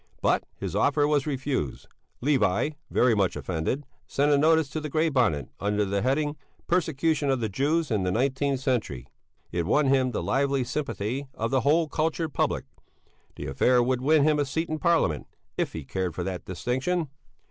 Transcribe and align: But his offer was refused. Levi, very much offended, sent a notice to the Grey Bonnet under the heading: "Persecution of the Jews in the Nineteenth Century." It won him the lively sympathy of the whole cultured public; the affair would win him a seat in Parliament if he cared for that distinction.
But 0.23 0.45
his 0.55 0.75
offer 0.75 1.07
was 1.07 1.27
refused. 1.27 1.87
Levi, 2.21 2.71
very 2.89 3.13
much 3.13 3.35
offended, 3.35 3.85
sent 4.07 4.31
a 4.31 4.37
notice 4.39 4.67
to 4.69 4.79
the 4.81 4.89
Grey 4.89 5.09
Bonnet 5.09 5.49
under 5.59 5.85
the 5.85 6.01
heading: 6.01 6.37
"Persecution 6.65 7.29
of 7.29 7.39
the 7.39 7.49
Jews 7.49 7.91
in 7.91 8.01
the 8.01 8.09
Nineteenth 8.11 8.59
Century." 8.61 9.05
It 9.51 9.67
won 9.67 9.85
him 9.85 10.09
the 10.09 10.23
lively 10.23 10.63
sympathy 10.63 11.27
of 11.35 11.51
the 11.51 11.61
whole 11.61 11.87
cultured 11.87 12.33
public; 12.33 12.65
the 13.35 13.45
affair 13.45 13.83
would 13.83 14.01
win 14.01 14.23
him 14.23 14.39
a 14.39 14.45
seat 14.45 14.69
in 14.69 14.79
Parliament 14.79 15.27
if 15.55 15.73
he 15.73 15.83
cared 15.85 16.15
for 16.15 16.23
that 16.23 16.45
distinction. 16.45 17.07